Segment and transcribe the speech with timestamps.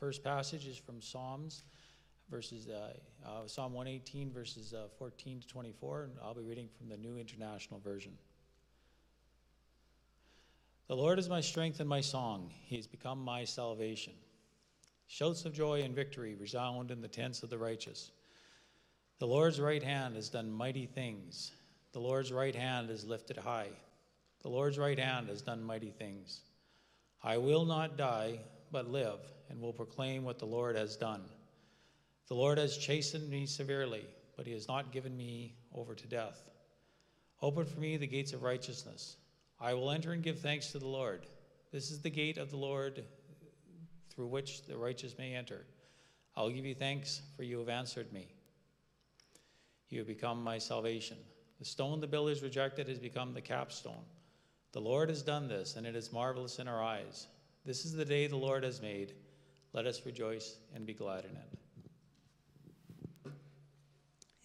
[0.00, 1.64] First passage is from Psalms,
[2.30, 6.88] verses uh, uh, Psalm 118, verses uh, 14 to 24, and I'll be reading from
[6.88, 8.12] the New International Version.
[10.88, 14.14] The Lord is my strength and my song; He has become my salvation.
[15.06, 18.10] Shouts of joy and victory resound in the tents of the righteous.
[19.18, 21.52] The Lord's right hand has done mighty things.
[21.92, 23.68] The Lord's right hand is lifted high.
[24.40, 26.40] The Lord's right hand has done mighty things.
[27.22, 28.38] I will not die,
[28.70, 31.22] but live, and will proclaim what the Lord has done.
[32.28, 34.04] The Lord has chastened me severely,
[34.36, 36.48] but he has not given me over to death.
[37.42, 39.16] Open for me the gates of righteousness.
[39.60, 41.26] I will enter and give thanks to the Lord.
[41.72, 43.04] This is the gate of the Lord
[44.10, 45.64] through which the righteous may enter.
[46.36, 48.28] I will give you thanks, for you have answered me.
[49.88, 51.16] You have become my salvation.
[51.58, 54.04] The stone the builders rejected has become the capstone.
[54.72, 57.26] The Lord has done this, and it is marvelous in our eyes.
[57.64, 59.12] This is the day the Lord has made.
[59.72, 63.32] Let us rejoice and be glad in it.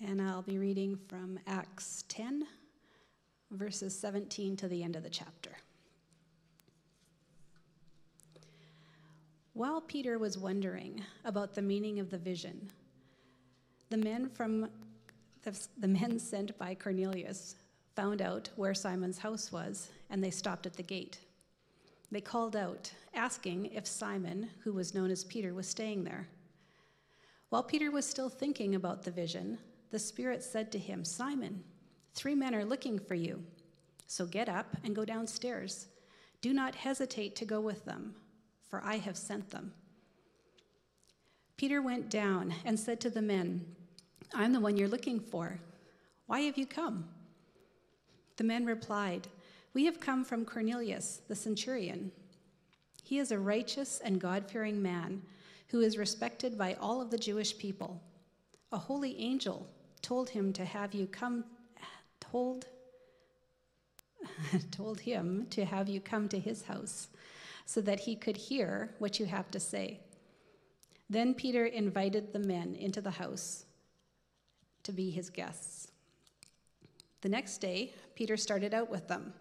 [0.06, 2.46] And I'll be reading from Acts 10,
[3.52, 5.52] verses 17 to the end of the chapter.
[9.54, 12.70] While Peter was wondering about the meaning of the vision,
[13.90, 14.68] the men from
[15.44, 17.56] the, the men sent by Cornelius
[17.96, 21.20] found out where Simon's house was, and they stopped at the gate.
[22.16, 26.30] They called out, asking if Simon, who was known as Peter, was staying there.
[27.50, 29.58] While Peter was still thinking about the vision,
[29.92, 31.62] the Spirit said to him, Simon,
[32.14, 33.44] three men are looking for you.
[34.08, 35.88] So get up and go downstairs.
[36.40, 38.16] Do not hesitate to go with them,
[38.70, 39.74] for I have sent them.
[41.58, 43.76] Peter went down and said to the men,
[44.34, 45.60] I'm the one you're looking for.
[46.28, 47.10] Why have you come?
[48.38, 49.28] The men replied,
[49.76, 52.14] We have come from Cornelius, the centurion.
[53.04, 55.22] He is a righteous and God fearing man
[55.68, 58.02] who is respected by all of the Jewish people.
[58.72, 59.68] A holy angel
[60.02, 61.44] told him to have you come,
[62.22, 62.68] told,
[64.72, 67.10] told him to have you come to his house
[67.66, 70.00] so that he could hear what you have to say.
[71.10, 73.66] Then Peter invited the men into the house
[74.84, 75.90] to be his guests.
[77.20, 79.34] The next day, Peter started out with them,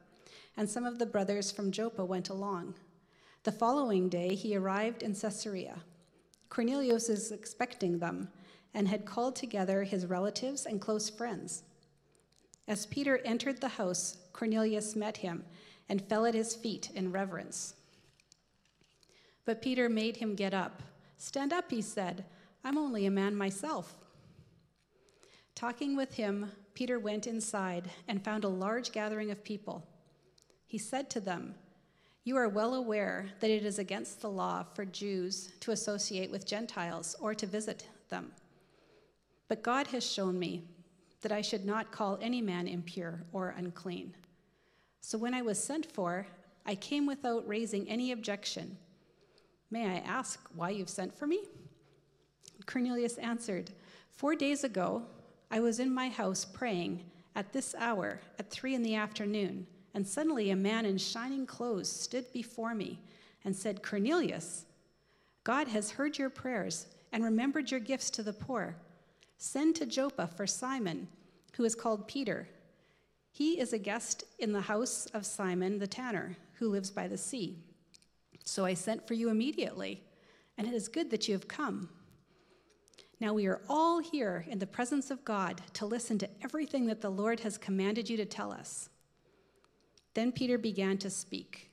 [0.57, 2.75] and some of the brothers from Joppa went along.
[3.43, 5.77] The following day, he arrived in Caesarea.
[6.49, 8.29] Cornelius is expecting them
[8.73, 11.63] and had called together his relatives and close friends.
[12.67, 15.45] As Peter entered the house, Cornelius met him
[15.89, 17.75] and fell at his feet in reverence.
[19.45, 20.83] But Peter made him get up.
[21.19, 22.25] Stand up, he said.
[22.65, 23.95] I'm only a man myself.
[25.55, 29.87] Talking with him, Peter went inside and found a large gathering of people.
[30.75, 31.55] He said to them,
[32.25, 36.49] You are well aware that it is against the law for Jews to associate with
[36.49, 38.33] Gentiles or to visit them.
[39.47, 40.65] But God has shown me
[41.23, 44.17] that I should not call any man impure or unclean.
[45.01, 46.27] So when I was sent for,
[46.67, 48.77] I came without raising any objection.
[49.71, 51.45] May I ask why you've sent for me?
[52.67, 53.71] Cornelius answered,
[54.11, 55.05] Four days ago,
[55.53, 57.05] I was in my house praying
[57.37, 61.91] at this hour, at three in the afternoon, and suddenly a man in shining clothes
[61.91, 62.99] stood before me
[63.45, 64.65] and said, Cornelius,
[65.45, 68.77] God has heard your prayers and remembered your gifts to the poor.
[69.39, 71.07] Send to Joppa for Simon,
[71.57, 72.49] who is called Peter.
[73.31, 77.19] He is a guest in the house of Simon the tanner, who lives by the
[77.19, 77.59] sea.
[78.45, 80.03] So I sent for you immediately,
[80.57, 81.89] and it is good that you have come.
[83.21, 87.01] Now we are all here in the presence of God to listen to everything that
[87.01, 88.89] the Lord has commanded you to tell us.
[90.15, 91.71] Then Peter began to speak.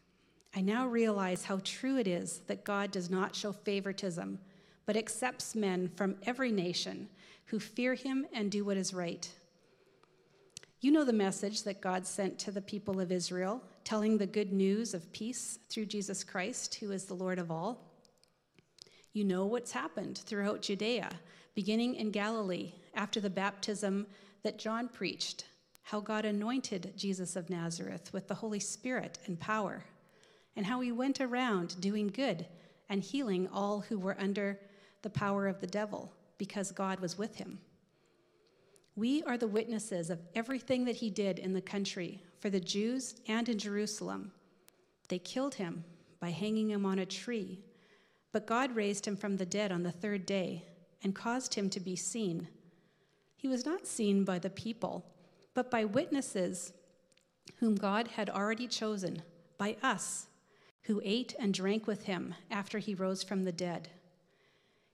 [0.56, 4.40] I now realize how true it is that God does not show favoritism,
[4.86, 7.08] but accepts men from every nation
[7.46, 9.32] who fear him and do what is right.
[10.82, 14.52] You know the message that God sent to the people of Israel, telling the good
[14.52, 17.92] news of peace through Jesus Christ, who is the Lord of all.
[19.14, 21.12] You know what's happened throughout Judea,
[21.54, 24.08] beginning in Galilee after the baptism
[24.44, 25.46] that John preached,
[25.84, 29.84] how God anointed Jesus of Nazareth with the Holy Spirit and power,
[30.56, 32.46] and how he went around doing good
[32.90, 34.60] and healing all who were under
[35.02, 37.60] the power of the devil because God was with him.
[38.96, 43.16] We are the witnesses of everything that he did in the country for the Jews
[43.28, 44.32] and in Jerusalem.
[45.08, 45.84] They killed him
[46.20, 47.64] by hanging him on a tree
[48.32, 50.66] but God raised him from the dead on the third day
[51.04, 52.48] and caused him to be seen.
[53.36, 55.06] He was not seen by the people,
[55.54, 56.74] but by witnesses
[57.58, 59.22] whom God had already chosen,
[59.58, 60.28] by us,
[60.84, 63.90] who ate and drank with him after he rose from the dead.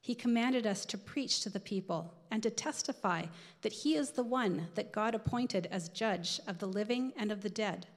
[0.01, 3.25] He commanded us to preach to the people and to testify
[3.61, 7.41] that he is the one that God appointed as judge of the living and of
[7.41, 7.87] the dead.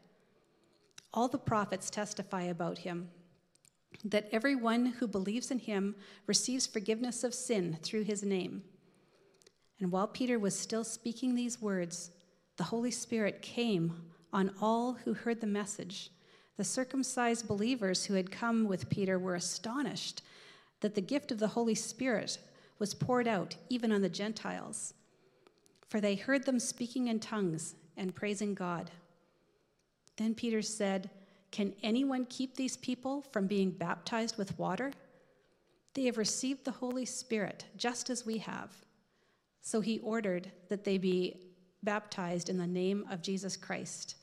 [1.13, 3.11] All the prophets testify about him
[4.05, 5.95] that everyone who believes in him
[6.27, 8.63] receives forgiveness of sin through his name.
[9.79, 12.11] And while Peter was still speaking these words,
[12.61, 14.03] the Holy Spirit came
[14.35, 16.11] on all who heard the message.
[16.59, 20.21] The circumcised believers who had come with Peter were astonished
[20.81, 22.37] that the gift of the Holy Spirit
[22.79, 24.93] was poured out even on the Gentiles,
[25.89, 28.91] for they heard them speaking in tongues and praising God.
[30.19, 31.09] Then Peter said,
[31.51, 34.93] Can anyone keep these people from being baptized with water?
[35.95, 38.71] They have received the Holy Spirit just as we have.
[39.63, 41.47] So he ordered that they be
[41.83, 44.17] baptized in the name of Jesus Christ.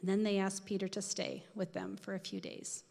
[0.00, 2.84] And then they asked Peter to stay with them for a few days.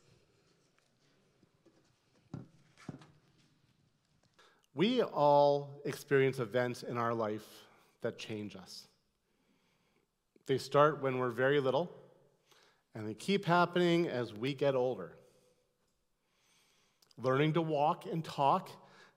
[4.76, 7.46] We all experience events in our life
[8.02, 8.88] that change us.
[10.48, 11.96] They start when we're very little,
[12.96, 15.16] and they keep happening as we get older.
[17.18, 18.70] Learning to walk and talk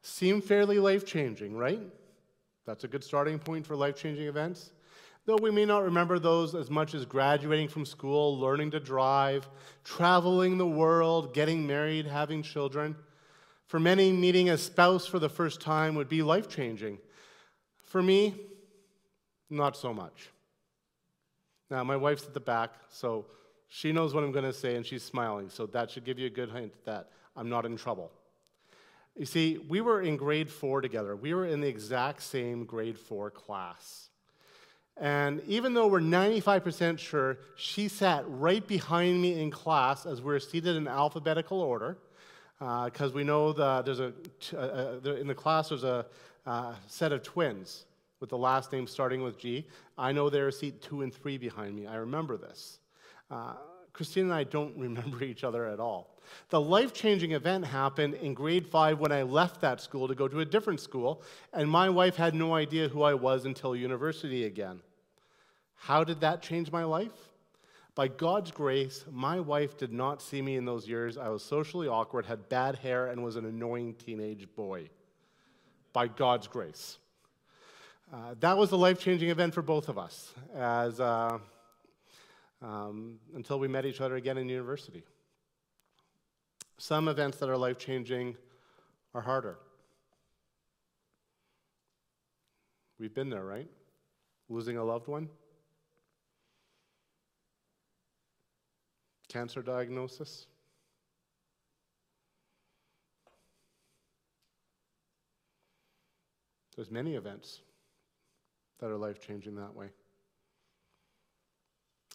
[0.03, 1.81] seem fairly life changing, right?
[2.67, 4.73] That's a good starting point for life changing events.
[5.25, 9.49] Though we may not remember those as much as graduating from school, learning to drive,
[9.85, 12.97] traveling the world, getting married, having children.
[13.67, 16.99] For many, meeting a spouse for the first time would be life changing.
[17.85, 18.35] For me,
[19.51, 20.31] not so much.
[21.71, 23.27] Now, my wife's at the back, so
[23.69, 26.27] she knows what I'm going to say, and she's smiling, so that should give you
[26.27, 28.13] a good hint that I'm not in trouble.
[29.17, 31.17] You see, we were in grade four together.
[31.17, 34.11] We were in the exact same grade four class.
[34.99, 40.35] And even though we're 95% sure, she sat right behind me in class as we
[40.35, 41.99] are seated in alphabetical order
[42.59, 44.13] because uh, we know the, there's a,
[44.57, 46.07] uh, in the class there's a
[46.47, 47.85] uh, set of twins
[48.21, 49.67] with the last name starting with G.
[49.99, 51.87] I know they're seat two and three behind me.
[51.87, 52.79] I remember this.
[53.31, 53.55] Uh,
[53.93, 56.16] Christine and I don't remember each other at all.
[56.51, 60.29] The life changing event happened in grade five when I left that school to go
[60.29, 64.45] to a different school, and my wife had no idea who I was until university
[64.45, 64.81] again.
[65.75, 67.13] How did that change my life?
[67.95, 71.17] By God's grace, my wife did not see me in those years.
[71.17, 74.91] I was socially awkward, had bad hair, and was an annoying teenage boy.
[75.95, 76.99] By God's grace.
[78.13, 81.39] Uh, that was a life changing event for both of us as, uh,
[82.61, 85.03] um, until we met each other again in university.
[86.79, 88.37] Some events that are life changing
[89.15, 89.59] are harder.
[92.99, 93.69] We've been there, right?
[94.49, 95.29] Losing a loved one.
[99.37, 100.47] cancer diagnosis.
[106.75, 107.61] There's many events
[108.81, 109.89] that are life changing that way.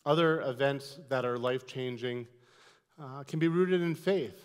[0.04, 2.28] Other events that are life changing
[3.00, 4.44] uh, can be rooted in faith,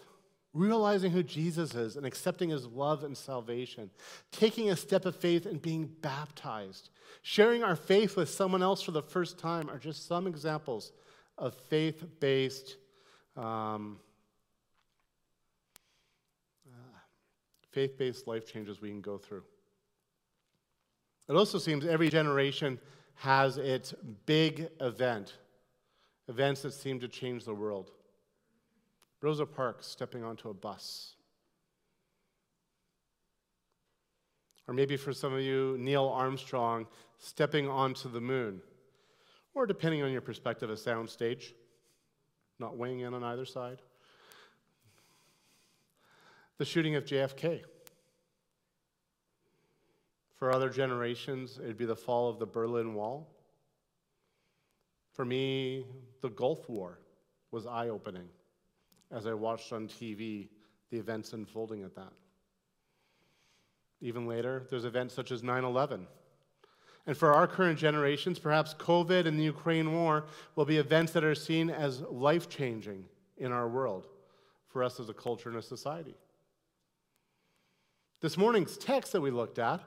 [0.56, 3.90] realizing who Jesus is and accepting his love and salvation,
[4.32, 6.88] taking a step of faith and being baptized,
[7.22, 10.92] sharing our faith with someone else for the first time are just some examples
[11.36, 12.76] of faith based
[13.36, 13.98] um,
[16.66, 16.98] uh,
[17.70, 19.42] faith based life changes we can go through.
[21.28, 22.78] It also seems every generation
[23.16, 23.92] has its
[24.24, 25.34] big event,
[26.28, 27.90] events that seem to change the world.
[29.26, 31.16] Rosa Parks stepping onto a bus.
[34.68, 36.86] Or maybe for some of you, Neil Armstrong
[37.18, 38.60] stepping onto the moon
[39.52, 41.54] or depending on your perspective, a soundstage,
[42.60, 43.82] not weighing in on either side.
[46.58, 47.62] The shooting of JFK.
[50.36, 53.28] For other generations, it'd be the fall of the Berlin Wall.
[55.14, 55.84] For me,
[56.20, 57.00] the Gulf War
[57.50, 58.28] was eye opening
[59.10, 60.48] as I watched on TV
[60.90, 62.12] the events unfolding at that.
[64.00, 66.06] Even later, there's events such as 9 11
[67.06, 71.22] and for our current generations, perhaps COVID and the Ukraine war will be events that
[71.22, 73.04] are seen as life changing
[73.38, 74.08] in our world
[74.68, 76.16] for us as a culture and a society.
[78.20, 79.80] This morning's text that we looked at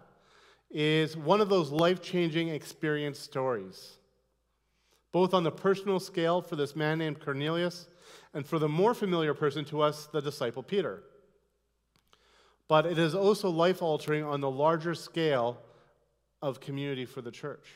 [0.72, 3.98] is one of those life changing experience stories,
[5.12, 7.89] both on the personal scale for this man named Cornelius
[8.34, 11.04] and for the more familiar person to us, the disciple Peter.
[12.68, 15.58] But it is also life altering on the larger scale
[16.42, 17.68] of community for the church.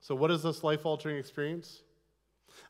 [0.00, 1.82] So, what is this life altering experience?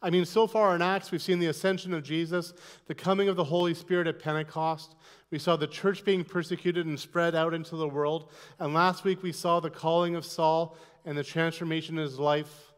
[0.00, 2.52] I mean, so far in Acts, we've seen the ascension of Jesus,
[2.86, 4.94] the coming of the Holy Spirit at Pentecost.
[5.30, 8.30] We saw the church being persecuted and spread out into the world.
[8.58, 12.72] And last week, we saw the calling of Saul and the transformation in his life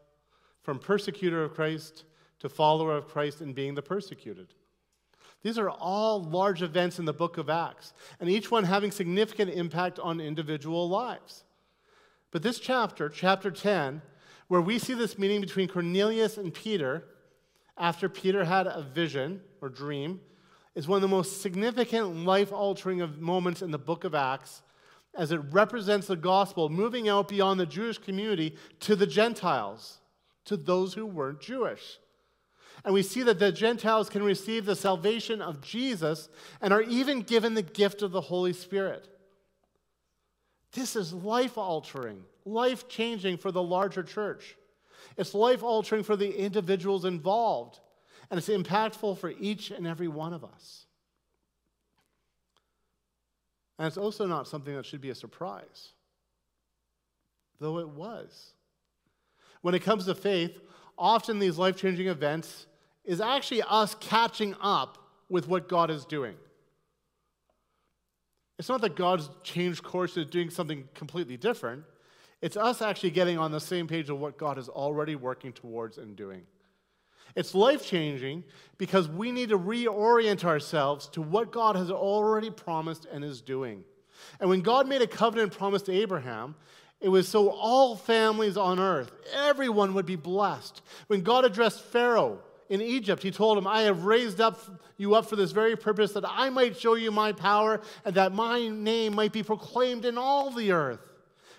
[0.62, 2.04] from persecutor of Christ
[2.44, 4.48] to follower of Christ and being the persecuted.
[5.42, 9.50] These are all large events in the book of Acts, and each one having significant
[9.50, 11.44] impact on individual lives.
[12.32, 14.02] But this chapter, chapter 10,
[14.48, 17.04] where we see this meeting between Cornelius and Peter,
[17.78, 20.20] after Peter had a vision or dream,
[20.74, 24.60] is one of the most significant life altering moments in the book of Acts
[25.14, 30.00] as it represents the gospel moving out beyond the Jewish community to the Gentiles,
[30.44, 31.98] to those who weren't Jewish.
[32.82, 36.28] And we see that the Gentiles can receive the salvation of Jesus
[36.60, 39.08] and are even given the gift of the Holy Spirit.
[40.72, 44.56] This is life altering, life changing for the larger church.
[45.16, 47.78] It's life altering for the individuals involved,
[48.30, 50.86] and it's impactful for each and every one of us.
[53.78, 55.90] And it's also not something that should be a surprise,
[57.60, 58.52] though it was.
[59.62, 60.58] When it comes to faith,
[60.98, 62.66] often these life changing events
[63.04, 64.98] is actually us catching up
[65.28, 66.34] with what God is doing.
[68.58, 71.84] It's not that God's changed course is doing something completely different.
[72.40, 75.98] It's us actually getting on the same page of what God is already working towards
[75.98, 76.42] and doing.
[77.34, 78.44] It's life changing
[78.78, 83.82] because we need to reorient ourselves to what God has already promised and is doing.
[84.40, 86.54] And when God made a covenant promise to Abraham,
[87.04, 90.80] it was so all families on earth, everyone would be blessed.
[91.08, 92.38] When God addressed Pharaoh
[92.70, 94.58] in Egypt, he told him, I have raised up
[94.96, 98.32] you up for this very purpose, that I might show you my power and that
[98.32, 101.00] my name might be proclaimed in all the earth.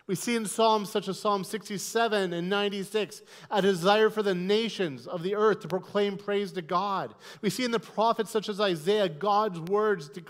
[0.07, 3.21] We see in Psalms such as Psalm 67 and 96
[3.51, 7.13] a desire for the nations of the earth to proclaim praise to God.
[7.43, 10.23] We see in the prophets such as Isaiah God's words de-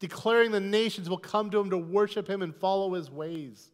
[0.00, 3.68] declaring the nations will come to him to worship him and follow his ways.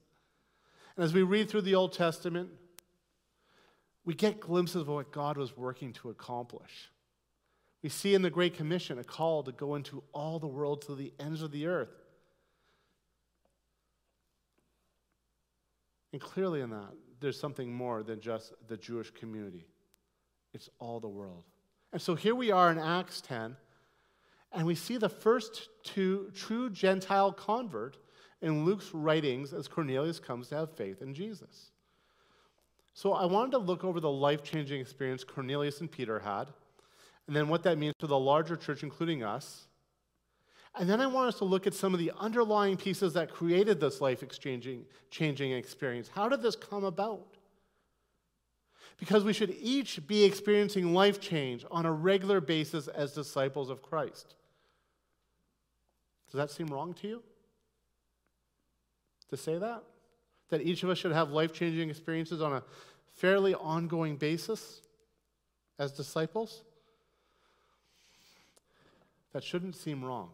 [0.99, 2.51] And as we read through the Old Testament,
[4.05, 6.91] we get glimpses of what God was working to accomplish.
[7.85, 10.97] We see in the Great Commission a call to go into all the world to
[10.97, 11.95] the ends of the earth.
[16.13, 19.69] And clearly, in that, there's something more than just the Jewish community,
[20.53, 21.45] it's all the world.
[21.93, 23.57] And so here we are in Acts 10,
[24.51, 27.99] and we see the first two true Gentile convert
[28.41, 31.71] in Luke's writings as Cornelius comes to have faith in Jesus.
[32.95, 36.49] So I wanted to look over the life changing experience Cornelius and Peter had,
[37.27, 39.67] and then what that means for the larger church, including us.
[40.75, 43.81] And then I want us to look at some of the underlying pieces that created
[43.81, 46.09] this life exchanging, changing experience.
[46.15, 47.37] How did this come about?
[48.99, 53.83] Because we should each be experiencing life change on a regular basis as disciples of
[53.83, 54.35] Christ.
[56.31, 57.23] Does that seem wrong to you?
[59.31, 59.83] To say that?
[60.51, 62.63] That each of us should have life changing experiences on a
[63.15, 64.81] fairly ongoing basis
[65.79, 66.63] as disciples?
[69.33, 70.31] That shouldn't seem wrong.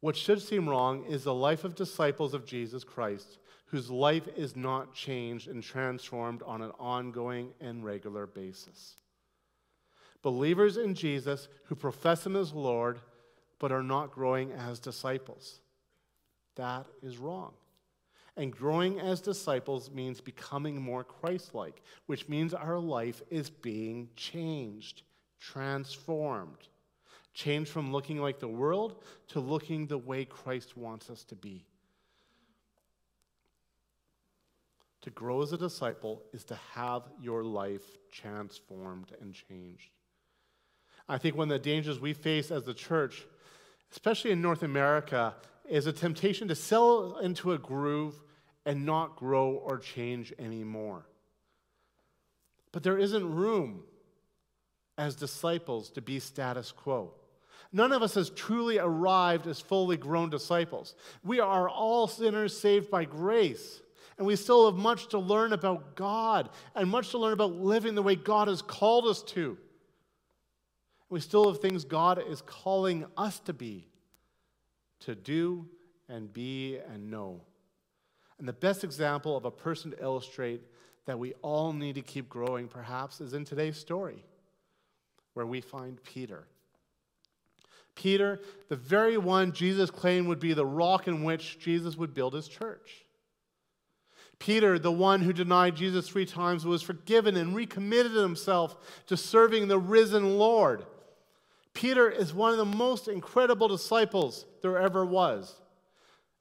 [0.00, 3.38] What should seem wrong is the life of disciples of Jesus Christ
[3.72, 8.96] whose life is not changed and transformed on an ongoing and regular basis.
[10.20, 13.00] Believers in Jesus who profess Him as Lord
[13.58, 15.61] but are not growing as disciples.
[16.56, 17.52] That is wrong.
[18.36, 24.08] And growing as disciples means becoming more Christ like, which means our life is being
[24.16, 25.02] changed,
[25.38, 26.68] transformed.
[27.34, 31.64] Changed from looking like the world to looking the way Christ wants us to be.
[35.02, 39.90] To grow as a disciple is to have your life transformed and changed.
[41.08, 43.24] I think one of the dangers we face as the church,
[43.90, 45.34] especially in North America,
[45.68, 48.14] is a temptation to sell into a groove
[48.64, 51.06] and not grow or change anymore.
[52.72, 53.82] But there isn't room
[54.98, 57.12] as disciples to be status quo.
[57.72, 60.94] None of us has truly arrived as fully grown disciples.
[61.24, 63.80] We are all sinners saved by grace.
[64.18, 67.94] And we still have much to learn about God and much to learn about living
[67.94, 69.56] the way God has called us to.
[71.08, 73.88] We still have things God is calling us to be,
[75.04, 75.66] to do
[76.08, 77.40] and be and know.
[78.38, 80.62] And the best example of a person to illustrate
[81.06, 84.24] that we all need to keep growing, perhaps, is in today's story,
[85.34, 86.46] where we find Peter.
[87.94, 92.34] Peter, the very one Jesus claimed would be the rock in which Jesus would build
[92.34, 93.04] his church.
[94.38, 99.68] Peter, the one who denied Jesus three times, was forgiven and recommitted himself to serving
[99.68, 100.84] the risen Lord.
[101.74, 105.54] Peter is one of the most incredible disciples there ever was.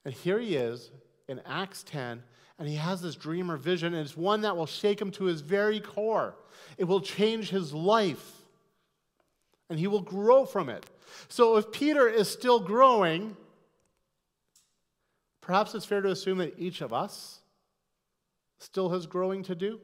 [0.05, 0.91] And here he is
[1.27, 2.23] in Acts 10,
[2.59, 5.25] and he has this dream or vision, and it's one that will shake him to
[5.25, 6.35] his very core.
[6.77, 8.31] It will change his life,
[9.69, 10.85] and he will grow from it.
[11.27, 13.35] So if Peter is still growing,
[15.39, 17.39] perhaps it's fair to assume that each of us
[18.59, 19.79] still has growing to do.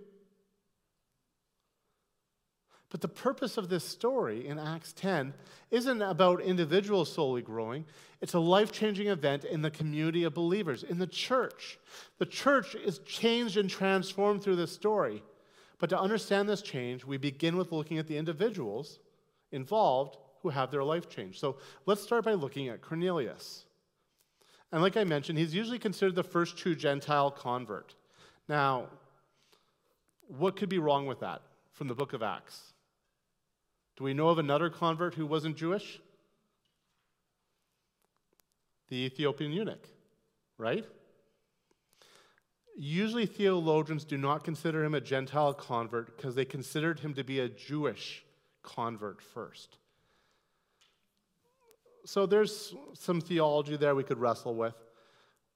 [2.89, 5.33] But the purpose of this story in Acts 10
[5.71, 7.85] isn't about individuals solely growing.
[8.21, 11.79] It's a life changing event in the community of believers, in the church.
[12.17, 15.21] The church is changed and transformed through this story.
[15.79, 18.99] But to understand this change, we begin with looking at the individuals
[19.51, 21.39] involved who have their life changed.
[21.39, 23.65] So let's start by looking at Cornelius.
[24.71, 27.95] And like I mentioned, he's usually considered the first true Gentile convert.
[28.47, 28.87] Now,
[30.27, 31.41] what could be wrong with that
[31.71, 32.73] from the book of Acts?
[33.97, 35.99] Do we know of another convert who wasn't Jewish?
[38.89, 39.89] The Ethiopian eunuch,
[40.57, 40.85] right?
[42.77, 47.39] Usually, theologians do not consider him a Gentile convert because they considered him to be
[47.39, 48.23] a Jewish
[48.61, 49.77] convert first.
[52.05, 54.75] So, there's some theology there we could wrestle with.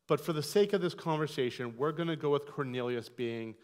[0.07, 3.55] But for the sake of this conversation, we're going to go with Cornelius being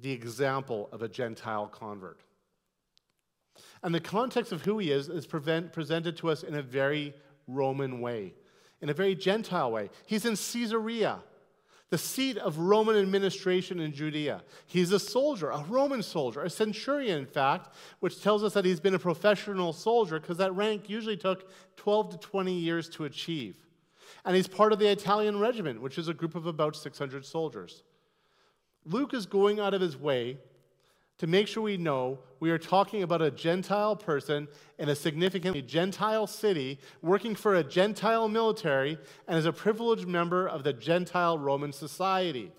[0.00, 2.22] the example of a Gentile convert.
[3.82, 7.14] And the context of who he is is prevent, presented to us in a very
[7.46, 8.34] Roman way,
[8.80, 9.90] in a very Gentile way.
[10.06, 11.18] He's in Caesarea,
[11.90, 14.42] the seat of Roman administration in Judea.
[14.66, 18.80] He's a soldier, a Roman soldier, a centurion, in fact, which tells us that he's
[18.80, 23.56] been a professional soldier because that rank usually took 12 to 20 years to achieve.
[24.24, 27.82] And he's part of the Italian regiment, which is a group of about 600 soldiers.
[28.84, 30.38] Luke is going out of his way
[31.22, 35.62] to make sure we know we are talking about a Gentile person in a significantly
[35.62, 38.98] Gentile city working for a Gentile military
[39.28, 42.50] and as a privileged member of the Gentile Roman society.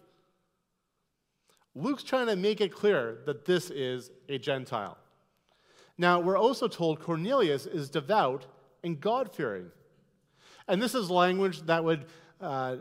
[1.76, 4.98] Luke's trying to make it clear that this is a Gentile.
[5.98, 8.46] Now, we're also told Cornelius is devout
[8.82, 9.72] and God fearing.
[10.70, 12.06] And this is language that would
[12.40, 12.78] uh,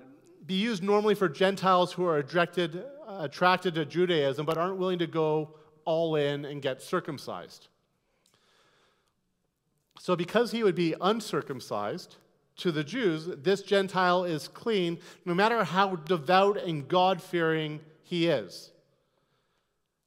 [0.47, 5.09] be used normally for Gentiles who are attracted, attracted to Judaism but aren't willing to
[5.09, 7.69] go all in and get circumcised.
[9.99, 12.17] So, because he would be uncircumcised
[12.57, 18.27] to the Jews, this Gentile is clean no matter how devout and God fearing he
[18.27, 18.73] is.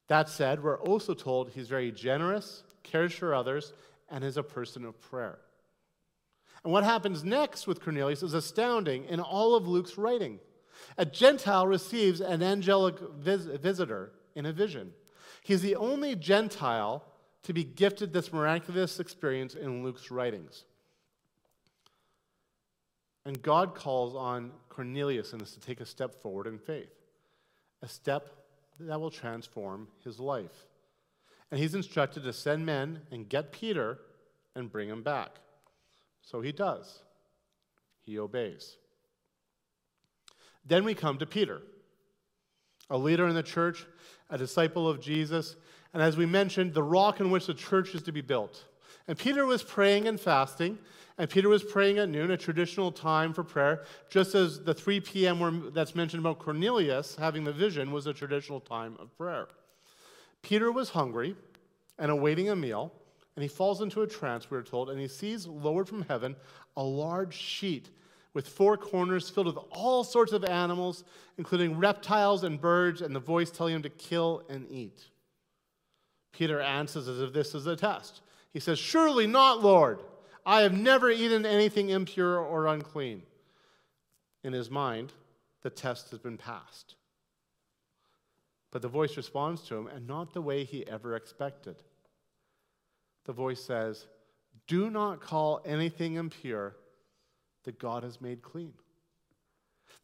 [0.08, 3.74] That said, we're also told he's very generous, cares for others,
[4.10, 5.40] and is a person of prayer.
[6.64, 10.40] And what happens next with Cornelius is astounding in all of Luke's writing.
[10.98, 14.92] A Gentile receives an angelic vis- visitor in a vision.
[15.46, 17.04] He's the only Gentile
[17.44, 20.64] to be gifted this miraculous experience in Luke's writings.
[23.26, 26.90] And God calls on Cornelius in this to take a step forward in faith,
[27.84, 28.28] a step
[28.80, 30.66] that will transform his life.
[31.52, 34.00] And he's instructed to send men and get Peter
[34.56, 35.36] and bring him back.
[36.24, 37.04] So he does.
[38.02, 38.78] He obeys.
[40.66, 41.62] Then we come to Peter,
[42.90, 43.86] a leader in the church
[44.30, 45.56] a disciple of Jesus,
[45.94, 48.66] and as we mentioned, the rock on which the church is to be built.
[49.08, 50.80] And Peter was praying and fasting,
[51.18, 55.00] and Peter was praying at noon, a traditional time for prayer, just as the 3
[55.00, 55.72] p.m.
[55.74, 59.48] that's mentioned about Cornelius having the vision was a traditional time of prayer.
[60.42, 61.36] Peter was hungry
[62.00, 62.92] and awaiting a meal,
[63.36, 66.36] and he falls into a trance, we are told, and he sees lowered from heaven
[66.76, 67.90] a large sheet
[68.36, 71.06] with four corners filled with all sorts of animals,
[71.38, 75.06] including reptiles and birds, and the voice telling him to kill and eat.
[76.34, 78.22] Peter answers as if this is a test.
[78.52, 80.00] He says, Surely not, Lord.
[80.46, 83.24] I have never eaten anything impure or unclean.
[84.44, 85.14] In his mind,
[85.64, 86.96] the test has been passed.
[88.70, 91.78] But the voice responds to him, and not the way he ever expected.
[93.24, 94.08] The voice says,
[94.68, 96.76] Do not call anything impure
[97.66, 98.74] that God has made clean.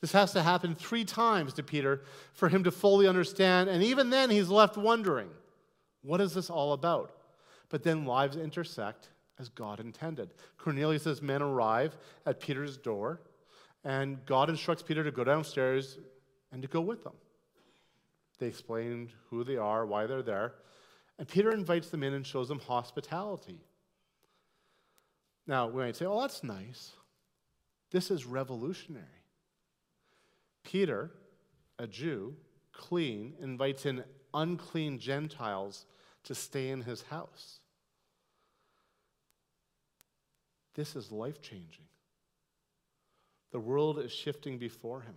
[0.01, 4.09] This has to happen three times to Peter for him to fully understand, and even
[4.09, 5.29] then he's left wondering,
[6.01, 7.11] what is this all about?
[7.69, 10.31] But then lives intersect as God intended.
[10.57, 11.95] Cornelius' men arrive
[12.25, 13.21] at Peter's door,
[13.83, 15.99] and God instructs Peter to go downstairs
[16.51, 17.13] and to go with them.
[18.39, 20.55] They explain who they are, why they're there,
[21.19, 23.59] and Peter invites them in and shows them hospitality.
[25.45, 26.93] Now, we might say, oh, that's nice.
[27.91, 29.05] This is revolutionary.
[30.63, 31.11] Peter,
[31.77, 32.35] a Jew,
[32.71, 35.85] clean, invites in unclean Gentiles
[36.23, 37.59] to stay in his house.
[40.75, 41.85] This is life changing.
[43.51, 45.15] The world is shifting before him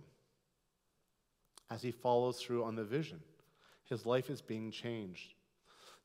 [1.69, 3.21] as he follows through on the vision.
[3.85, 5.33] His life is being changed.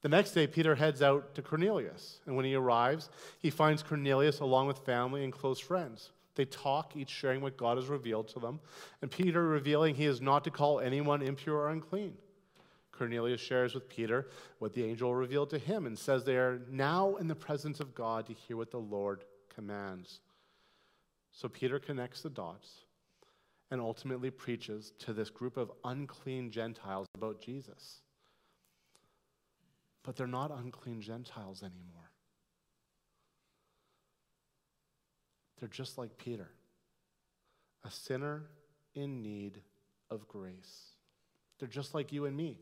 [0.02, 4.40] The next day, Peter heads out to Cornelius, and when he arrives, he finds Cornelius
[4.40, 6.11] along with family and close friends.
[6.40, 8.61] They talk, each sharing what God has revealed to them,
[9.03, 12.14] and Peter revealing he is not to call anyone impure or unclean.
[12.92, 17.16] Cornelius shares with Peter what the angel revealed to him and says they are now
[17.16, 19.24] in the presence of God to hear what the Lord
[19.55, 20.20] commands.
[21.31, 22.87] So Peter connects the dots
[23.70, 28.00] and ultimately preaches to this group of unclean Gentiles about Jesus.
[30.05, 32.10] But they're not unclean Gentiles anymore.
[35.61, 36.51] They're just like Peter,
[37.85, 38.46] a sinner
[38.94, 39.61] in need
[40.11, 40.94] of grace.
[41.59, 42.59] They're just like you and me,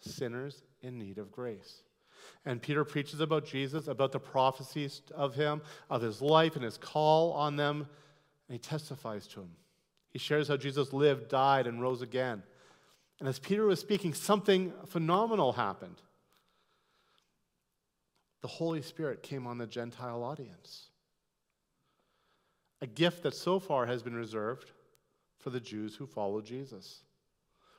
[0.00, 1.82] sinners in need of grace.
[2.46, 5.60] And Peter preaches about Jesus, about the prophecies of him,
[5.90, 7.86] of his life and his call on them,
[8.48, 9.50] and he testifies to him.
[10.08, 12.42] He shares how Jesus lived, died, and rose again.
[13.20, 16.00] And as Peter was speaking, something phenomenal happened.
[18.40, 20.88] The Holy Spirit came on the Gentile audience.
[22.86, 24.70] A gift that so far has been reserved
[25.40, 27.00] for the Jews who follow Jesus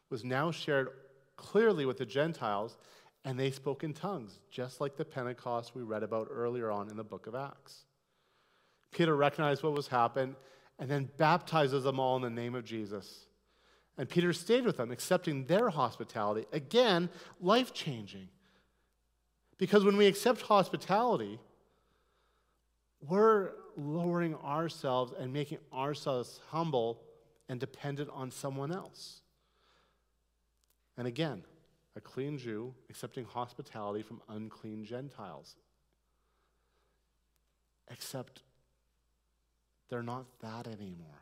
[0.10, 0.90] was now shared
[1.38, 2.78] clearly with the Gentiles,
[3.24, 6.98] and they spoke in tongues, just like the Pentecost we read about earlier on in
[6.98, 7.86] the book of Acts.
[8.92, 10.36] Peter recognized what was happened
[10.78, 13.28] and then baptizes them all in the name of Jesus.
[13.98, 16.46] And Peter stayed with them, accepting their hospitality.
[16.52, 18.28] Again, life changing.
[19.58, 21.40] Because when we accept hospitality,
[23.02, 27.00] we're lowering ourselves and making ourselves humble
[27.48, 29.22] and dependent on someone else.
[30.98, 31.44] And again,
[31.96, 35.56] a clean Jew accepting hospitality from unclean Gentiles.
[37.90, 38.42] Except
[39.90, 41.22] they're not that anymore.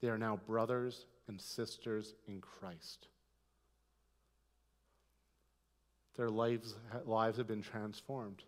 [0.00, 3.08] They are now brothers and sisters in Christ.
[6.16, 6.74] Their lives,
[7.04, 8.42] lives have been transformed.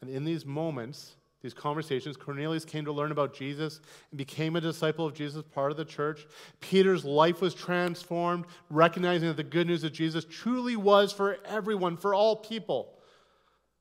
[0.00, 4.60] And in these moments, these conversations, Cornelius came to learn about Jesus and became a
[4.60, 6.26] disciple of Jesus, part of the church.
[6.60, 11.96] Peter's life was transformed, recognizing that the good news of Jesus truly was for everyone,
[11.96, 12.98] for all people.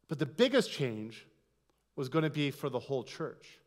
[0.07, 1.25] But the biggest change
[1.95, 3.59] was going to be for the whole church.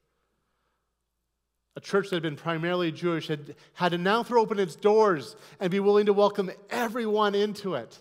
[1.76, 5.36] A church that had been primarily Jewish had, had to now throw open its doors
[5.60, 7.98] and be willing to welcome everyone into it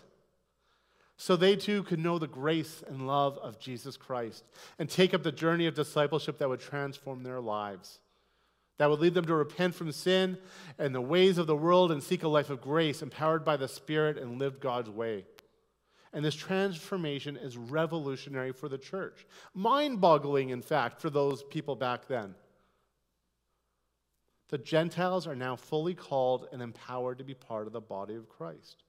[1.16, 4.44] so they too could know the grace and love of Jesus Christ
[4.78, 8.00] and take up the journey of discipleship that would transform their lives,
[8.78, 10.38] that would lead them to repent from sin
[10.78, 13.68] and the ways of the world and seek a life of grace empowered by the
[13.68, 15.24] Spirit and live God's way.
[16.12, 19.26] And this transformation is revolutionary for the church.
[19.54, 22.34] Mind boggling, in fact, for those people back then.
[24.48, 28.28] The Gentiles are now fully called and empowered to be part of the body of
[28.28, 28.82] Christ.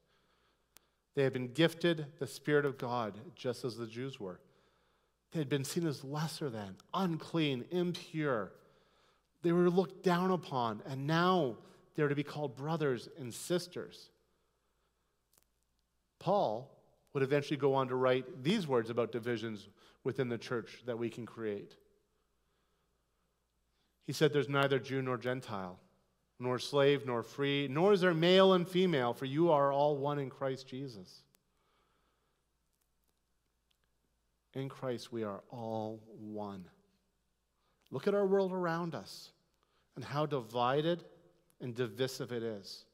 [1.14, 4.40] They had been gifted the Spirit of God, just as the Jews were.
[5.32, 8.52] They had been seen as lesser than, unclean, impure.
[9.42, 11.56] They were looked down upon, and now
[11.94, 14.10] they're to be called brothers and sisters.
[16.18, 16.70] Paul
[17.12, 19.68] would eventually go on to write these words about divisions
[20.02, 21.76] within the church that we can create.
[24.06, 25.78] He said, There's neither Jew nor Gentile
[26.44, 30.18] nor slave, nor free, nor is there male and female, for you are all one
[30.18, 31.22] in Christ Jesus.
[34.52, 36.64] In Christ, we are all one.
[37.90, 39.30] Look at our world around us
[39.96, 41.04] and how divided
[41.60, 42.84] and divisive it is.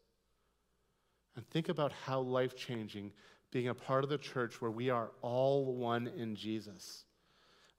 [1.37, 3.13] And think about how life changing
[3.51, 7.05] being a part of the church where we are all one in Jesus,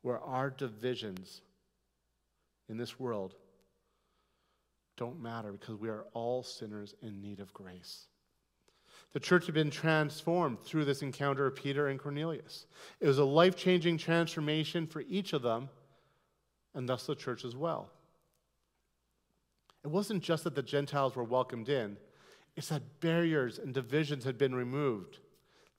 [0.01, 1.41] where our divisions
[2.67, 3.35] in this world
[5.01, 8.05] don't matter because we are all sinners in need of grace.
[9.13, 12.67] The church had been transformed through this encounter of Peter and Cornelius.
[12.99, 15.69] It was a life changing transformation for each of them,
[16.75, 17.89] and thus the church as well.
[19.83, 21.97] It wasn't just that the Gentiles were welcomed in,
[22.55, 25.17] it's that barriers and divisions had been removed.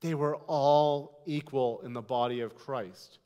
[0.00, 3.20] They were all equal in the body of Christ,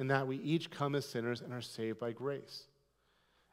[0.00, 2.64] in that we each come as sinners and are saved by grace.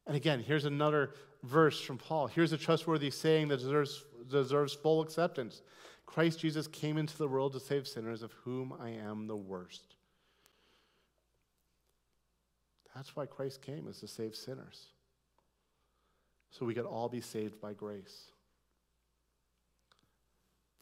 [0.10, 1.12] And again, here's another
[1.43, 2.26] verse from Paul.
[2.26, 5.62] Here's a trustworthy saying that deserves, deserves full acceptance
[6.08, 9.84] Christ Jesus came into the world to save sinners, of whom I am the worst.
[12.95, 14.88] That's why Christ came, is to save sinners.
[16.50, 18.32] So we could all be saved by grace.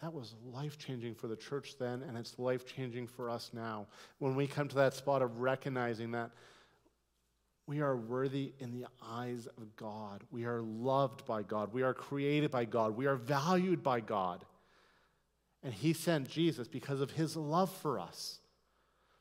[0.02, 3.88] That was life changing for the church then, and it's life changing for us now.
[4.20, 6.32] When we come to that spot of recognizing that
[7.68, 11.94] we are worthy in the eyes of God, we are loved by God, we are
[11.94, 14.46] created by God, we are valued by God.
[15.64, 18.40] And He sent Jesus because of His love for us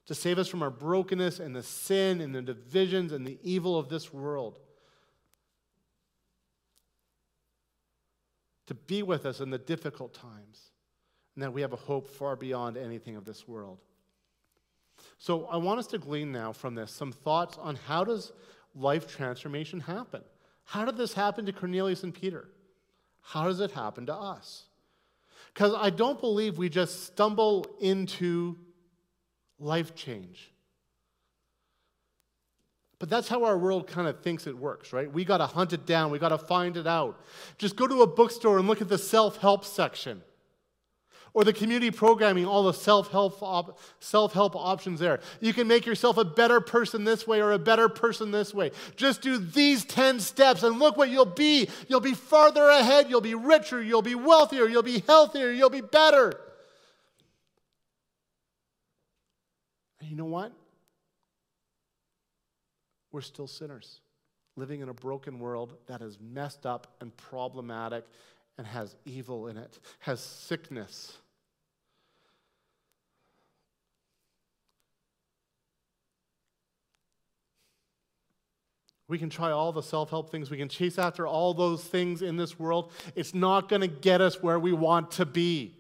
[0.06, 3.76] to save us from our brokenness and the sin and the divisions and the evil
[3.76, 4.58] of this world.
[8.68, 10.70] To be with us in the difficult times,
[11.34, 13.78] and that we have a hope far beyond anything of this world.
[15.18, 18.32] So I want us to glean now from this some thoughts on how does
[18.74, 20.22] life transformation happen?
[20.64, 22.48] How did this happen to Cornelius and Peter?
[23.22, 24.64] How does it happen to us?
[25.52, 28.56] Because I don't believe we just stumble into
[29.58, 30.52] life change.
[32.98, 35.10] But that's how our world kind of thinks it works, right?
[35.10, 37.20] We got to hunt it down, we got to find it out.
[37.58, 40.22] Just go to a bookstore and look at the self help section.
[41.36, 45.20] Or the community programming, all the self help op- self-help options there.
[45.42, 48.70] You can make yourself a better person this way or a better person this way.
[48.96, 51.68] Just do these 10 steps and look what you'll be.
[51.88, 55.82] You'll be farther ahead, you'll be richer, you'll be wealthier, you'll be healthier, you'll be
[55.82, 56.32] better.
[60.00, 60.52] And you know what?
[63.12, 64.00] We're still sinners,
[64.56, 68.06] living in a broken world that is messed up and problematic
[68.56, 71.18] and has evil in it, has sickness.
[79.08, 80.50] We can try all the self help things.
[80.50, 82.92] We can chase after all those things in this world.
[83.14, 85.76] It's not going to get us where we want to be.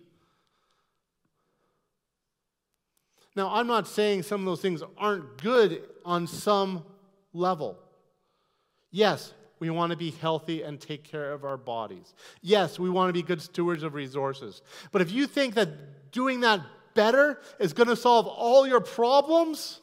[3.34, 6.84] Now, I'm not saying some of those things aren't good on some
[7.34, 7.78] level.
[8.90, 12.14] Yes, we want to be healthy and take care of our bodies.
[12.40, 14.62] Yes, we want to be good stewards of resources.
[14.90, 16.60] But if you think that doing that
[16.94, 19.80] better is going to solve all your problems,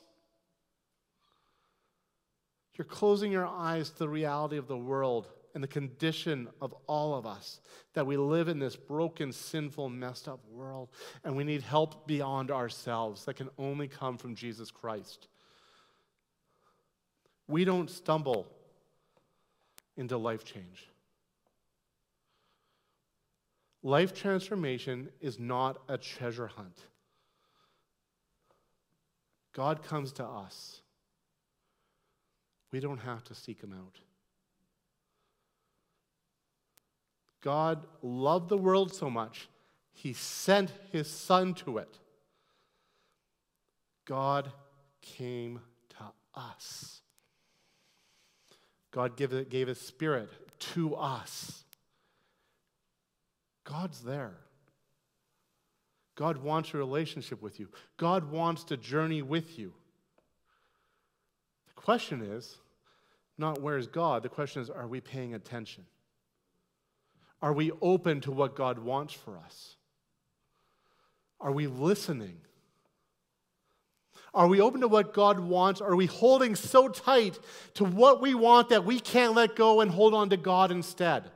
[2.75, 7.15] you're closing your eyes to the reality of the world and the condition of all
[7.15, 7.61] of us
[7.93, 10.89] that we live in this broken, sinful, messed up world,
[11.23, 15.27] and we need help beyond ourselves that can only come from Jesus Christ.
[17.47, 18.47] We don't stumble
[19.95, 20.89] into life change.
[23.83, 26.79] Life transformation is not a treasure hunt.
[29.51, 30.82] God comes to us.
[32.73, 33.99] We don't have to seek him out.
[37.39, 39.47] God loved the world so much,
[39.91, 41.99] he sent his son to it.
[44.05, 44.51] God
[45.01, 45.59] came
[45.89, 47.01] to us.
[48.89, 50.29] God gave, gave his spirit
[50.73, 51.63] to us.
[53.65, 54.37] God's there.
[56.15, 57.69] God wants a relationship with you.
[57.97, 59.73] God wants to journey with you.
[61.67, 62.57] The question is
[63.37, 64.23] not where's God?
[64.23, 65.85] The question is are we paying attention?
[67.41, 69.75] Are we open to what God wants for us?
[71.41, 72.37] Are we listening?
[74.33, 75.81] Are we open to what God wants?
[75.81, 77.37] Are we holding so tight
[77.75, 81.29] to what we want that we can't let go and hold on to God instead?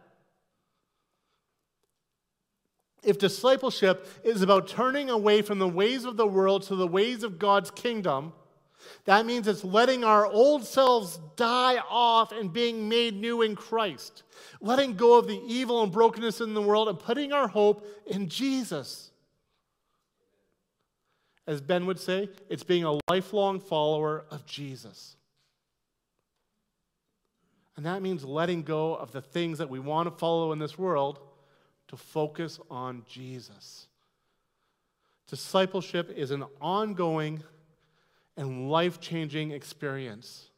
[3.04, 7.24] If discipleship is about turning away from the ways of the world to the ways
[7.24, 8.34] of God's kingdom,
[9.06, 14.24] that means it's letting our old selves die off and being made new in Christ,
[14.62, 18.30] letting go of the evil and brokenness in the world and putting our hope in
[18.30, 19.12] Jesus.
[21.46, 25.16] As Ben would say, it's being a lifelong follower of Jesus.
[27.78, 30.78] And that means letting go of the things that we want to follow in this
[30.78, 31.20] world
[31.88, 33.88] to focus on Jesus.
[35.28, 37.44] Discipleship is an ongoing
[38.38, 40.50] and life changing experience.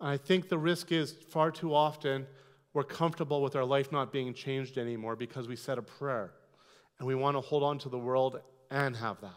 [0.00, 2.26] I think the risk is far too often
[2.74, 6.32] we're comfortable with our life not being changed anymore because we said a prayer
[6.98, 8.40] and we want to hold on to the world
[8.70, 9.30] and have that.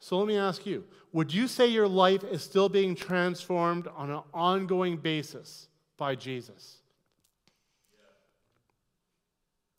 [0.00, 4.10] So let me ask you would you say your life is still being transformed on
[4.10, 6.78] an ongoing basis by Jesus?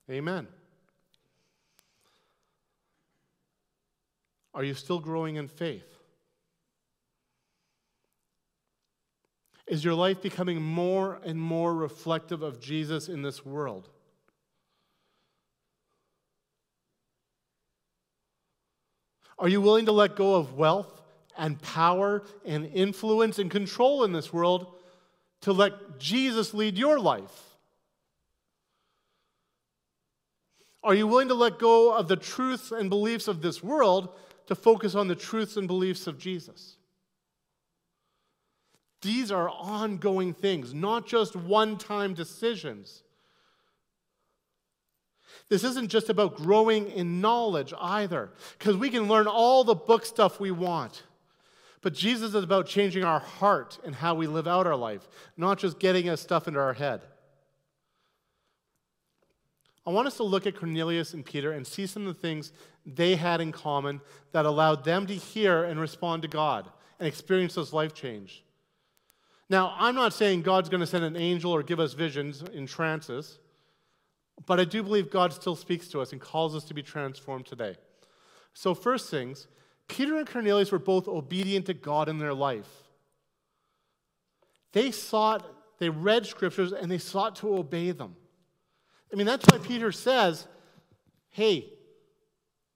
[0.10, 0.16] Yeah.
[0.16, 0.48] Amen.
[4.54, 5.88] Are you still growing in faith?
[9.66, 13.90] Is your life becoming more and more reflective of Jesus in this world?
[19.40, 21.02] Are you willing to let go of wealth
[21.38, 24.76] and power and influence and control in this world
[25.42, 27.58] to let Jesus lead your life?
[30.84, 34.10] Are you willing to let go of the truths and beliefs of this world
[34.48, 36.78] to focus on the truths and beliefs of Jesus?
[39.02, 43.04] These are ongoing things, not just one time decisions.
[45.50, 50.06] This isn't just about growing in knowledge either, because we can learn all the book
[50.06, 51.04] stuff we want.
[51.82, 55.60] But Jesus is about changing our heart and how we live out our life, not
[55.60, 57.02] just getting us stuff into our head.
[59.86, 62.54] I want us to look at Cornelius and Peter and see some of the things
[62.86, 66.70] they had in common that allowed them to hear and respond to God
[67.00, 68.44] and experience this life change.
[69.50, 72.66] Now, I'm not saying God's going to send an angel or give us visions in
[72.66, 73.40] trances,
[74.46, 77.46] but I do believe God still speaks to us and calls us to be transformed
[77.46, 77.76] today.
[78.54, 79.48] So, first things,
[79.88, 82.70] Peter and Cornelius were both obedient to God in their life.
[84.72, 85.46] They sought,
[85.80, 88.16] they read scriptures, and they sought to obey them.
[89.14, 90.48] I mean, that's why Peter says,
[91.30, 91.70] hey,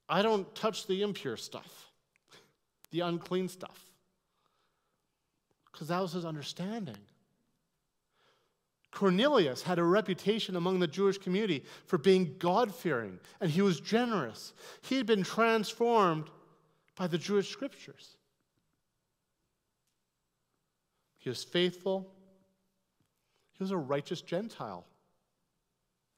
[0.08, 1.90] I don't touch the impure stuff,
[2.92, 3.84] the unclean stuff.
[5.72, 6.98] Because that was his understanding.
[8.92, 13.80] Cornelius had a reputation among the Jewish community for being God fearing, and he was
[13.80, 14.54] generous.
[14.82, 16.30] He had been transformed
[16.96, 18.16] by the Jewish scriptures.
[21.18, 22.12] He was faithful.
[23.54, 24.86] He was a righteous Gentile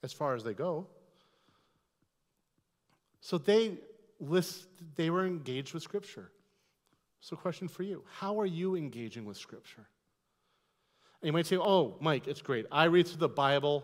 [0.03, 0.87] as far as they go.
[3.21, 3.77] So they
[4.19, 6.31] list, they were engaged with Scripture.
[7.21, 9.87] So, question for you How are you engaging with Scripture?
[11.21, 12.65] And you might say, Oh, Mike, it's great.
[12.71, 13.83] I read through the Bible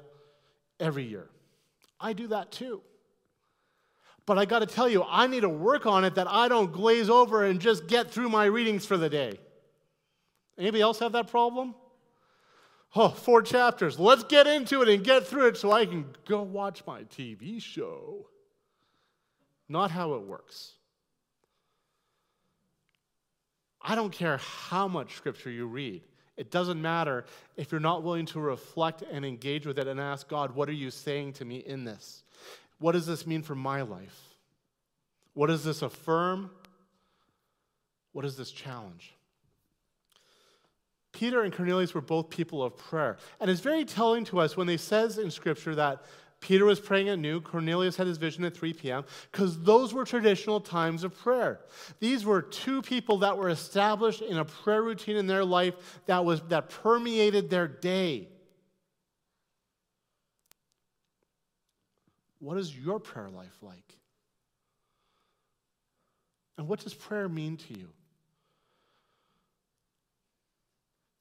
[0.79, 1.29] every year.
[1.99, 2.81] I do that too.
[4.25, 6.71] But I got to tell you, I need to work on it that I don't
[6.71, 9.39] glaze over and just get through my readings for the day.
[10.57, 11.75] Anybody else have that problem?
[12.93, 13.99] Oh, four chapters.
[13.99, 17.61] Let's get into it and get through it so I can go watch my TV
[17.61, 18.27] show.
[19.67, 20.73] Not how it works.
[23.81, 26.01] I don't care how much scripture you read.
[26.37, 30.27] It doesn't matter if you're not willing to reflect and engage with it and ask
[30.27, 32.23] God, what are you saying to me in this?
[32.79, 34.19] What does this mean for my life?
[35.33, 36.49] What does this affirm?
[38.11, 39.14] What does this challenge?
[41.15, 43.17] Peter and Cornelius were both people of prayer.
[43.39, 46.03] And it's very telling to us when they says in scripture that
[46.41, 50.03] Peter was praying at noon, Cornelius had his vision at 3 p.m., because those were
[50.03, 51.61] traditional times of prayer.
[52.01, 56.25] These were two people that were established in a prayer routine in their life that
[56.25, 58.27] was that permeated their day.
[62.39, 63.95] What is your prayer life like?
[66.57, 67.87] And what does prayer mean to you?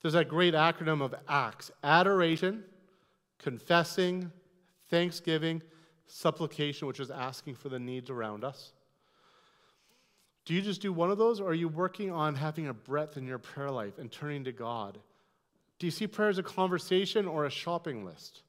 [0.04, 2.62] There's that great acronym of ACTS adoration,
[3.38, 4.30] confessing,
[4.90, 5.62] thanksgiving,
[6.06, 8.74] supplication, which is asking for the needs around us.
[10.44, 13.16] Do you just do one of those, or are you working on having a breadth
[13.16, 14.98] in your prayer life and turning to God?
[15.78, 18.42] Do you see prayer as a conversation or a shopping list?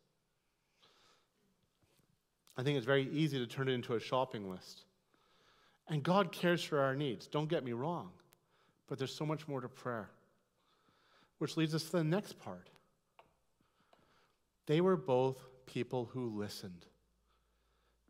[2.58, 4.82] I think it's very easy to turn it into a shopping list.
[5.88, 8.10] And God cares for our needs, don't get me wrong,
[8.89, 10.10] but there's so much more to prayer.
[11.38, 12.69] Which leads us to the next part.
[14.67, 16.86] They were both people who listened.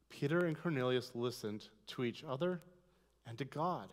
[0.09, 2.61] Peter and Cornelius listened to each other
[3.27, 3.91] and to God.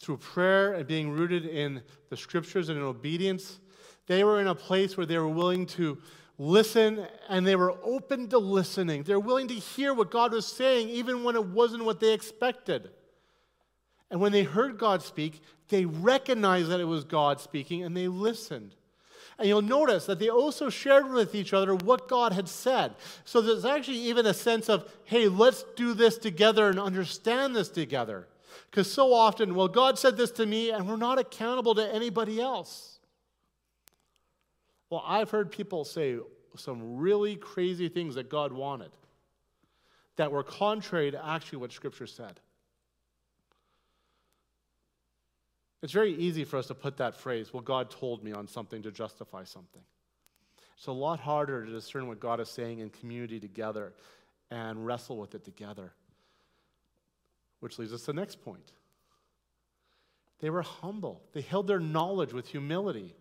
[0.00, 3.58] Through prayer and being rooted in the scriptures and in obedience,
[4.06, 5.98] they were in a place where they were willing to
[6.38, 9.02] listen and they were open to listening.
[9.02, 12.90] They're willing to hear what God was saying, even when it wasn't what they expected.
[14.10, 18.08] And when they heard God speak, they recognized that it was God speaking and they
[18.08, 18.74] listened.
[19.38, 22.94] And you'll notice that they also shared with each other what God had said.
[23.24, 27.68] So there's actually even a sense of, hey, let's do this together and understand this
[27.68, 28.26] together.
[28.70, 32.40] Because so often, well, God said this to me, and we're not accountable to anybody
[32.40, 32.98] else.
[34.90, 36.18] Well, I've heard people say
[36.56, 38.90] some really crazy things that God wanted
[40.16, 42.40] that were contrary to actually what Scripture said.
[45.82, 48.82] It's very easy for us to put that phrase, well, God told me on something
[48.82, 49.82] to justify something.
[50.76, 53.92] It's a lot harder to discern what God is saying in community together
[54.50, 55.92] and wrestle with it together.
[57.60, 58.72] Which leads us to the next point.
[60.40, 63.14] They were humble, they held their knowledge with humility.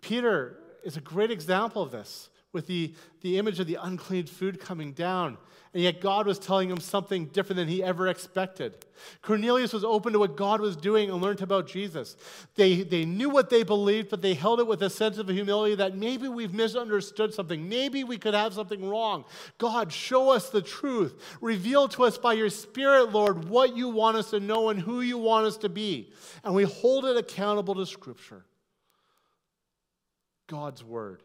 [0.00, 2.30] Peter is a great example of this.
[2.52, 5.38] With the, the image of the unclean food coming down.
[5.72, 8.84] And yet God was telling him something different than he ever expected.
[9.22, 12.16] Cornelius was open to what God was doing and learned about Jesus.
[12.56, 15.76] They, they knew what they believed, but they held it with a sense of humility
[15.76, 17.68] that maybe we've misunderstood something.
[17.68, 19.24] Maybe we could have something wrong.
[19.58, 21.22] God, show us the truth.
[21.40, 25.02] Reveal to us by your Spirit, Lord, what you want us to know and who
[25.02, 26.12] you want us to be.
[26.42, 28.44] And we hold it accountable to Scripture,
[30.48, 31.22] God's Word.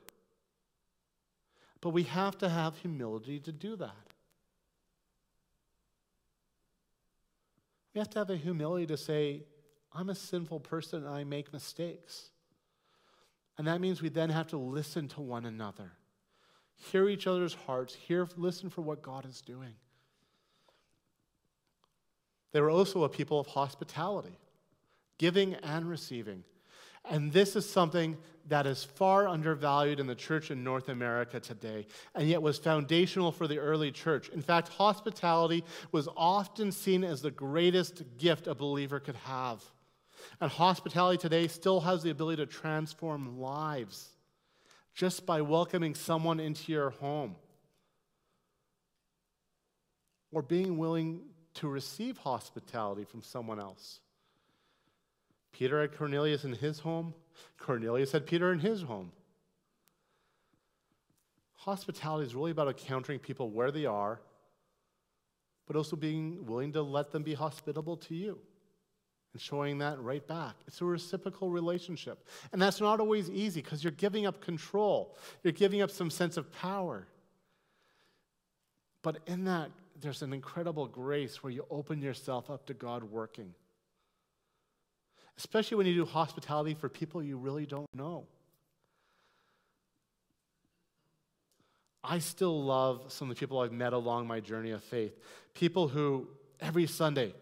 [1.86, 4.08] But we have to have humility to do that.
[7.94, 9.44] We have to have a humility to say,
[9.94, 12.32] I'm a sinful person and I make mistakes.
[13.60, 15.92] And that means we then have to listen to one another,
[16.76, 19.76] hear each other's hearts, hear, listen for what God is doing.
[22.52, 24.40] They were also a people of hospitality,
[25.20, 26.46] giving and receiving.
[27.08, 28.18] And this is something
[28.48, 33.32] that is far undervalued in the church in North America today, and yet was foundational
[33.32, 34.30] for the early church.
[34.30, 39.64] In fact, hospitality was often seen as the greatest gift a believer could have.
[40.40, 44.10] And hospitality today still has the ability to transform lives
[44.94, 47.36] just by welcoming someone into your home
[50.32, 51.22] or being willing
[51.56, 54.00] to receive hospitality from someone else.
[55.52, 57.14] Peter had Cornelius in his home.
[57.58, 59.12] Cornelius had Peter in his home.
[61.54, 64.22] Hospitality is really about encountering people where they are,
[65.66, 68.38] but also being willing to let them be hospitable to you
[69.34, 70.56] and showing that right back.
[70.68, 72.28] It's a reciprocal relationship.
[72.54, 76.38] And that's not always easy because you're giving up control, you're giving up some sense
[76.38, 77.08] of power.
[79.02, 83.54] But in that, there's an incredible grace where you open yourself up to God working
[85.38, 88.26] especially when you do hospitality for people you really don't know.
[92.04, 95.18] I still love some of the people I've met along my journey of faith.
[95.54, 96.28] People who
[96.60, 97.34] every Sunday,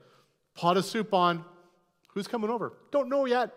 [0.56, 1.44] pot of soup on,
[2.10, 2.74] who's coming over?
[2.92, 3.52] Don't know yet.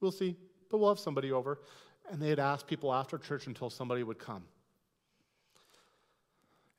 [0.00, 0.36] We'll see,
[0.70, 1.60] but we'll have somebody over.
[2.10, 4.44] And they'd ask people after church until somebody would come.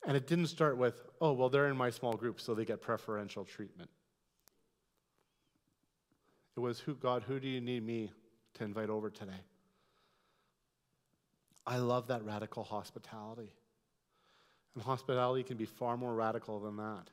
[0.07, 2.79] And it didn't start with, oh, well, they're in my small group, so they get
[2.79, 3.89] preferential treatment.
[6.55, 8.11] It was, who, God, who do you need me
[8.55, 9.43] to invite over today?
[11.67, 13.51] I love that radical hospitality.
[14.75, 17.09] And hospitality can be far more radical than that.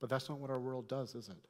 [0.00, 1.48] But that's not what our world does, is it?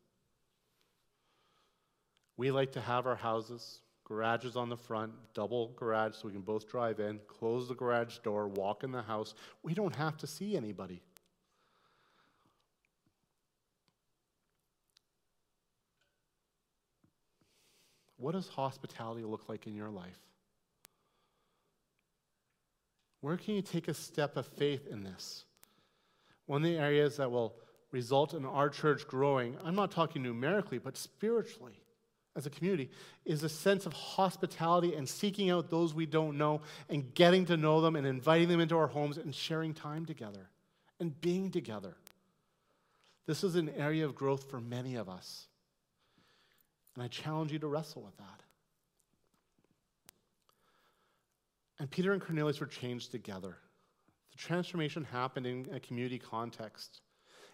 [2.37, 6.43] We like to have our houses, garages on the front, double garage so we can
[6.43, 9.35] both drive in, close the garage door, walk in the house.
[9.63, 11.03] We don't have to see anybody.
[18.25, 20.19] What does hospitality look like in your life?
[23.21, 25.45] Where can you take a step of faith in this?
[26.47, 27.55] One of the areas that will
[27.91, 31.79] result in our church growing, I'm not talking numerically, but spiritually
[32.35, 32.89] as a community,
[33.27, 37.59] is a sense of hospitality and seeking out those we don't know and getting to
[37.59, 40.49] know them and inviting them into our homes and sharing time together
[40.99, 41.95] and being together.
[43.27, 45.47] This is an area of growth for many of us.
[46.95, 48.43] And I challenge you to wrestle with that.
[51.79, 53.57] And Peter and Cornelius were changed together.
[54.33, 57.01] The transformation happened in a community context.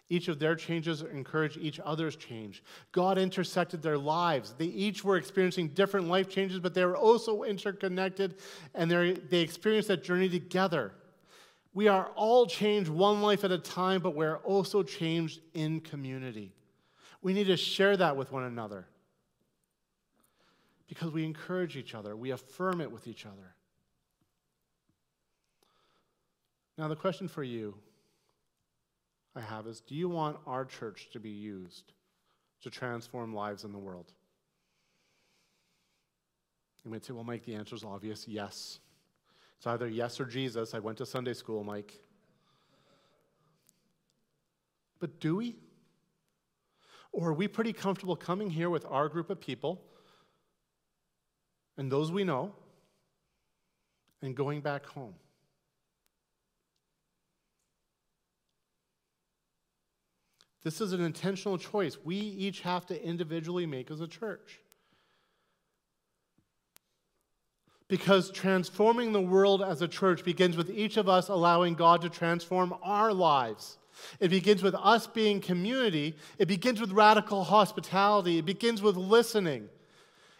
[0.09, 2.63] Each of their changes encouraged each other's change.
[2.91, 4.53] God intersected their lives.
[4.57, 8.35] They each were experiencing different life changes, but they were also interconnected
[8.75, 10.91] and they experienced that journey together.
[11.73, 16.51] We are all changed one life at a time, but we're also changed in community.
[17.21, 18.87] We need to share that with one another
[20.91, 23.55] because we encourage each other, we affirm it with each other.
[26.77, 27.75] Now, the question for you
[29.33, 31.93] I have is do you want our church to be used
[32.63, 34.11] to transform lives in the world?
[36.83, 38.79] You might say, well, Mike, the answer is obvious yes.
[39.59, 40.73] It's either yes or Jesus.
[40.73, 42.01] I went to Sunday school, Mike.
[44.99, 45.55] But do we?
[47.13, 49.85] Or are we pretty comfortable coming here with our group of people
[51.77, 52.53] and those we know
[54.21, 55.13] and going back home.
[60.63, 64.59] This is an intentional choice we each have to individually make as a church.
[67.87, 72.09] Because transforming the world as a church begins with each of us allowing God to
[72.09, 73.79] transform our lives.
[74.19, 76.15] It begins with us being community.
[76.37, 78.37] It begins with radical hospitality.
[78.37, 79.67] It begins with listening.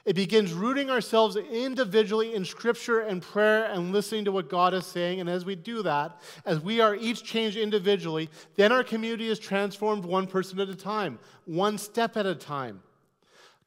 [0.04, 4.86] It begins rooting ourselves individually in Scripture and prayer and listening to what God is
[4.86, 5.20] saying.
[5.20, 9.38] And as we do that, as we are each changed individually, then our community is
[9.38, 12.82] transformed one person at a time, one step at a time.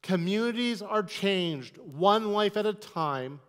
[0.01, 3.39] Communities are changed one life at a time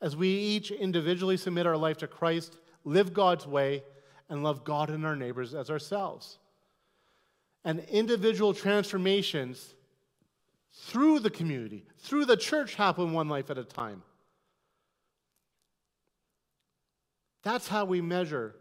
[0.00, 3.82] as we each individually submit our life to Christ, live God's way,
[4.28, 6.38] and love God and our neighbors as ourselves.
[7.64, 9.74] And individual transformations
[10.74, 14.02] through the community, through the church, happen one life at a time.
[17.42, 18.56] That's how we measure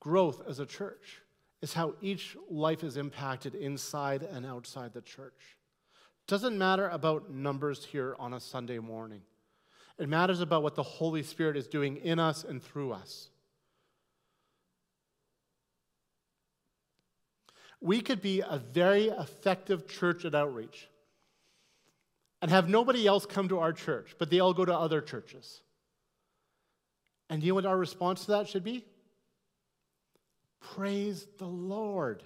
[0.00, 1.20] growth as a church,
[1.60, 5.58] is how each life is impacted inside and outside the church.
[6.26, 9.20] Doesn't matter about numbers here on a Sunday morning.
[9.98, 13.28] It matters about what the Holy Spirit is doing in us and through us.
[17.80, 20.88] We could be a very effective church at outreach
[22.42, 25.60] and have nobody else come to our church, but they all go to other churches.
[27.28, 28.84] And you know what our response to that should be?
[30.60, 32.22] Praise the Lord.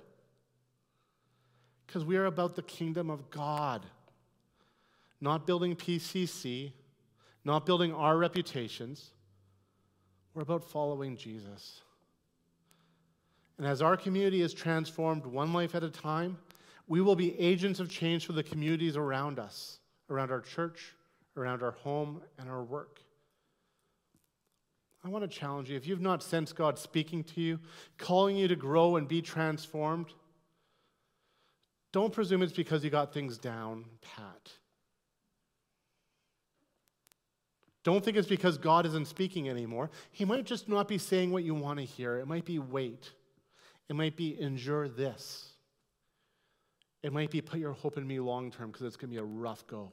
[1.87, 3.85] Because we are about the kingdom of God,
[5.21, 6.73] not building PCC,
[7.45, 9.11] not building our reputations.
[10.33, 11.81] We're about following Jesus.
[13.59, 16.39] And as our community is transformed one life at a time,
[16.87, 19.79] we will be agents of change for the communities around us,
[20.11, 20.95] around our church,
[21.37, 23.01] around our home, and our work.
[25.05, 27.61] I want to challenge you if you've not sensed God speaking to you,
[27.99, 30.07] calling you to grow and be transformed,
[31.93, 34.51] don't presume it's because you got things down pat.
[37.85, 39.91] Don't think it's because God isn't speaking anymore.
[40.11, 42.17] He might just not be saying what you want to hear.
[42.17, 43.13] It might be wait.
[43.89, 45.51] It might be endure this.
[47.03, 49.21] It might be put your hope in me long term because it's going to be
[49.21, 49.93] a rough go.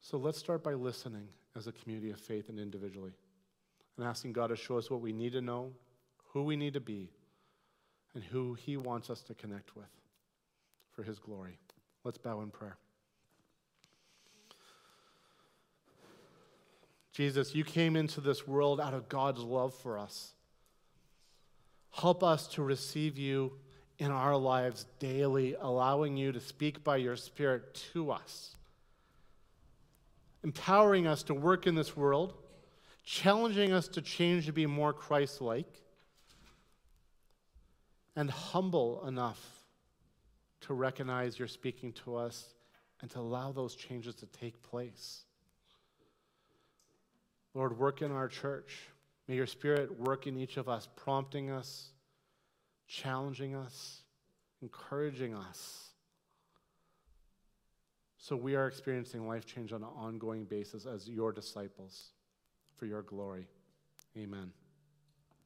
[0.00, 1.26] So let's start by listening
[1.56, 3.14] as a community of faith and individually
[3.96, 5.72] and asking God to show us what we need to know,
[6.32, 7.10] who we need to be,
[8.14, 9.88] and who He wants us to connect with
[10.92, 11.58] for His glory.
[12.04, 12.76] Let's bow in prayer.
[17.14, 20.32] Jesus, you came into this world out of God's love for us.
[21.92, 23.52] Help us to receive you
[24.00, 28.56] in our lives daily, allowing you to speak by your Spirit to us,
[30.42, 32.34] empowering us to work in this world,
[33.04, 35.82] challenging us to change to be more Christ like,
[38.16, 39.40] and humble enough
[40.62, 42.54] to recognize you're speaking to us
[43.00, 45.22] and to allow those changes to take place.
[47.54, 48.78] Lord, work in our church.
[49.28, 51.90] May your spirit work in each of us, prompting us,
[52.86, 54.02] challenging us,
[54.60, 55.88] encouraging us.
[58.18, 62.10] So we are experiencing life change on an ongoing basis as your disciples
[62.76, 63.46] for your glory.
[64.16, 64.63] Amen.